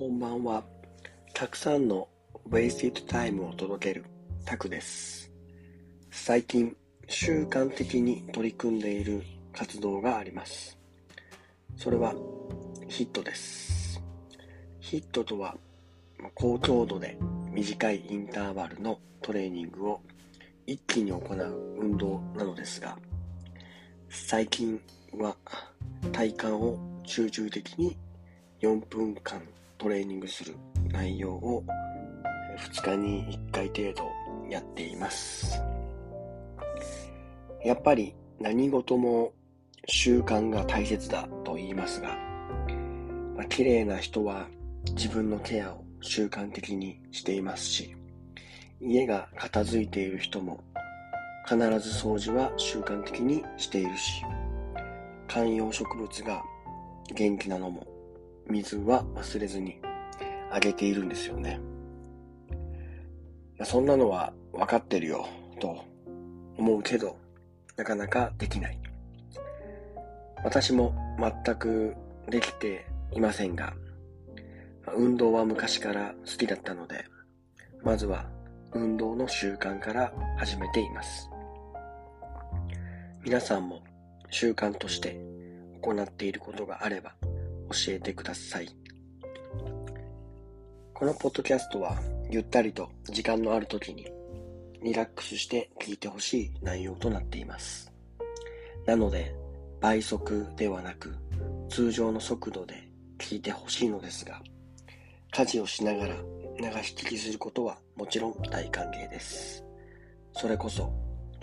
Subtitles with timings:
[0.00, 0.64] こんばんは。
[1.34, 2.08] たくさんの
[2.48, 4.06] Wasted Time を届ける
[4.46, 5.30] タクです。
[6.10, 6.74] 最近、
[7.06, 10.78] 習慣的に取り組んでいる活動があります。
[11.76, 12.14] それは、
[12.88, 14.02] ヒットです。
[14.80, 15.58] ヒットとは、
[16.34, 17.18] 高強度で
[17.50, 20.00] 短いインターバルのトレーニングを
[20.66, 22.96] 一気に行う運動なのですが、
[24.08, 24.80] 最近
[25.18, 25.36] は
[26.10, 27.98] 体幹を集中的に
[28.62, 29.42] 4分間
[29.80, 30.56] トレーニングする
[30.90, 31.64] 内容を
[32.58, 34.10] 2日に1回程度
[34.50, 35.58] やっています。
[37.64, 39.32] やっぱり何事も
[39.86, 42.08] 習慣が大切だと言いますが、
[43.34, 44.48] まあ、綺麗な人は
[44.94, 47.96] 自分のケアを習慣的にしていますし、
[48.82, 50.62] 家が片付いている人も
[51.46, 54.22] 必ず掃除は習慣的にしているし、
[55.26, 56.42] 観葉植物が
[57.14, 57.89] 元気なのも
[58.48, 59.80] 水は忘れずに
[60.50, 61.60] あげているんですよね。
[63.64, 65.26] そんなのは分かってるよ
[65.60, 65.84] と
[66.56, 67.16] 思うけど、
[67.76, 68.78] なかなかできない。
[70.42, 71.94] 私も全く
[72.28, 73.74] できていませんが、
[74.96, 77.04] 運動は昔から好きだったので、
[77.82, 78.28] まずは
[78.72, 81.30] 運動の習慣から始めています。
[83.22, 83.82] 皆さんも
[84.30, 85.20] 習慣として
[85.82, 87.14] 行っていることがあれば
[87.70, 88.68] 教えてください。
[90.92, 91.98] このポッドキャストは
[92.30, 94.06] ゆったりと時間のある時に
[94.82, 97.90] リラックスして聞いてほしい内容となっています。
[98.86, 99.34] なので
[99.80, 101.14] 倍速ではなく
[101.68, 104.42] 通常の速度で聞いてほしいのですが
[105.32, 109.64] 家事をしながら流し聞きすることはもちろん大歓迎です。
[110.32, 110.92] それこそ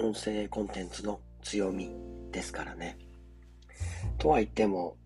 [0.00, 1.90] 音声コンテンツの強み
[2.30, 2.98] ですからね。
[4.18, 4.96] とは言っても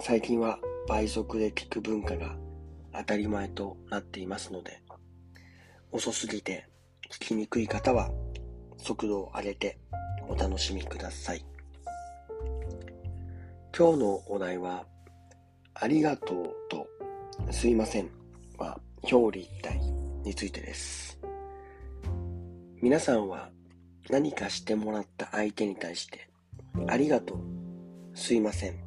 [0.00, 2.36] 最近は倍速で聞く文化が
[2.94, 4.80] 当たり前となっていますので、
[5.90, 6.68] 遅すぎて
[7.10, 8.10] 聞きにくい方は
[8.78, 9.78] 速度を上げて
[10.28, 11.44] お楽しみください。
[13.76, 14.86] 今日のお題は、
[15.74, 16.86] ありがとうと
[17.50, 18.08] すいません
[18.56, 19.78] は表裏一体
[20.24, 21.18] についてです。
[22.80, 23.50] 皆さんは
[24.08, 26.30] 何かしてもらった相手に対して、
[26.86, 27.38] ありがとう、
[28.14, 28.78] すいません、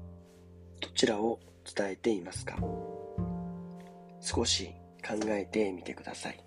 [0.79, 1.39] どちらを
[1.75, 2.57] 伝えていますか？
[4.21, 4.71] 少し
[5.07, 6.43] 考えてみてください。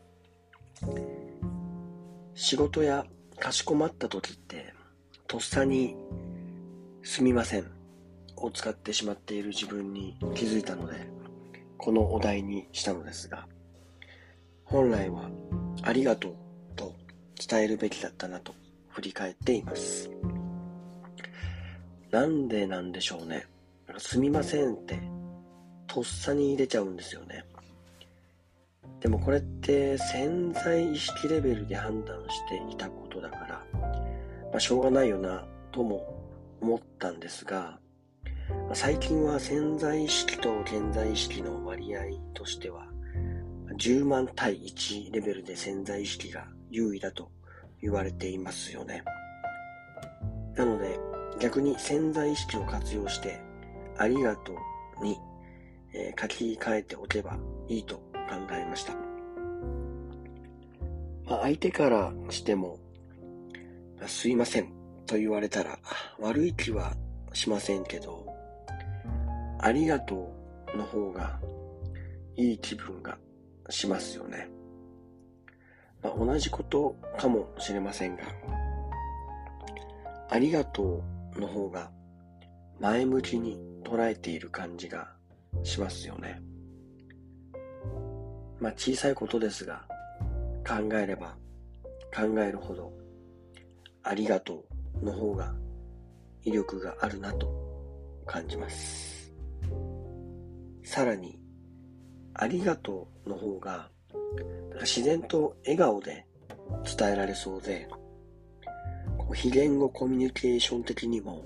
[2.35, 3.07] 仕事や
[3.39, 4.73] かしこまった時って、
[5.27, 5.97] とっさに
[7.03, 7.67] すみません
[8.37, 11.07] を使ってしまっている自分に気づいたので、
[11.79, 13.47] このお題にしたのですが、
[14.65, 15.31] 本来は
[15.83, 16.35] ありがとう
[16.77, 16.95] と
[17.49, 18.55] 伝えるべきだったなと
[18.89, 20.11] 振り返っています。
[22.11, 23.47] なんでなんでしょうね。
[23.99, 25.01] すみませんって
[25.93, 27.45] とっさに入れちゃうんですよね。
[29.01, 36.03] でもこれって潜在意識レベルで判断していたことだから、まあ、しょうがないよなとも
[36.63, 37.79] 思ったんですが、
[38.73, 42.87] 最近は潜在意識と現在意識の割合としては、
[43.77, 47.31] 10万対1レベルで潜在意識が優位だと
[47.83, 49.05] 言われていますよね。
[50.55, 50.99] なので
[51.39, 53.43] 逆に潜在意識を活用して
[53.99, 54.55] ありがと
[55.03, 55.19] うに、
[55.95, 57.37] え、書き換えておけば
[57.69, 58.03] いいと考
[58.53, 58.95] えました。
[61.27, 62.79] まあ、相手からしても、
[64.07, 64.73] すいません
[65.07, 65.79] と言われたら
[66.19, 66.95] 悪い気は
[67.33, 68.27] しませんけど、
[69.59, 70.35] ありがと
[70.75, 71.39] うの方が
[72.37, 73.19] いい気分が
[73.69, 74.49] しますよね。
[76.03, 78.25] まあ、同じことかもしれませんが、
[80.29, 81.05] ありがと
[81.37, 81.91] うの方が
[82.81, 85.13] 前向きに捉えている感じが
[85.63, 86.41] しますよね。
[88.61, 89.87] まあ小さいことですが、
[90.67, 91.37] 考えれば
[92.15, 92.93] 考えるほど、
[94.03, 94.65] ありがと
[95.01, 95.55] うの方が
[96.45, 97.51] 威力があるなと
[98.27, 99.33] 感じます。
[100.85, 101.41] さらに、
[102.35, 103.89] ありがとうの方が
[104.83, 106.27] 自然と笑顔で
[106.99, 107.89] 伝えられそうで、
[109.35, 111.43] 非言語コミュニケーション的にも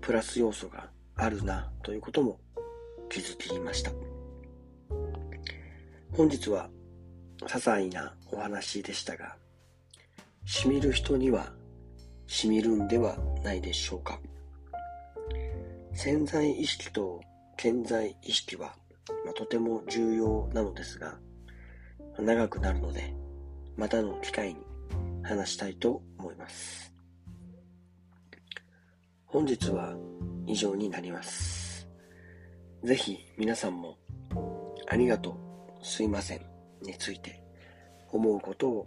[0.00, 2.38] プラス要素があるなということも
[3.14, 3.92] 気づきました。
[6.16, 6.68] 本日は
[7.42, 9.36] 些細なお話でしたが、
[10.44, 11.52] しみる人には
[12.26, 14.18] しみるんではないでしょうか。
[15.92, 17.20] 潜在意識と
[17.56, 18.74] 健在意識は、
[19.24, 21.16] まあ、とても重要なのですが、
[22.18, 23.14] 長くなるので、
[23.76, 24.60] またの機会に
[25.22, 26.92] 話したいと思います。
[29.26, 29.94] 本日は
[30.48, 31.63] 以上になります。
[32.84, 33.96] ぜひ皆さんも
[34.88, 36.42] ありがとう、すいません
[36.82, 37.42] について
[38.12, 38.86] 思うことを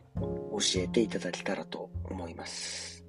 [0.60, 3.04] 教えていただけたらと思います。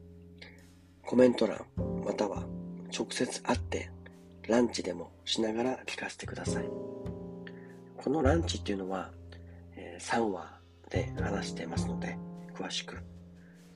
[1.04, 1.62] コメント欄
[2.06, 2.42] または
[2.90, 3.90] 直接会って
[4.48, 6.64] ランチでもしながら聞かせてください。
[7.98, 9.10] このランチっていうのは、
[9.76, 10.58] え3話
[10.88, 12.16] で話してますので、
[12.54, 12.96] 詳しく。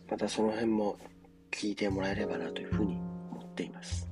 [0.08, 0.96] またその辺も
[1.50, 2.96] 聞いてもらえればなというふうに
[3.30, 4.11] 思っています。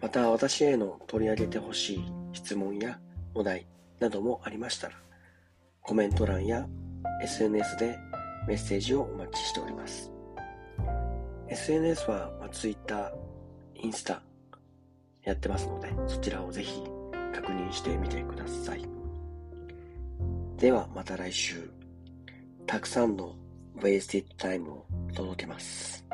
[0.00, 2.98] また私への取り上げてほしい質問や
[3.34, 3.66] お題
[3.98, 4.94] などもありましたら、
[5.82, 6.66] コメント欄や
[7.22, 7.98] SNS で
[8.46, 10.12] メッセージをお待ちしております。
[11.48, 13.12] SNS は、ま Twitter、
[13.74, 14.22] インスタ
[15.24, 16.82] やってますので、そちらをぜひ
[17.34, 18.86] 確認してみてください。
[20.56, 21.70] ではまた来週、
[22.66, 23.34] たくさんの
[23.78, 26.04] Wasted Time を届けます。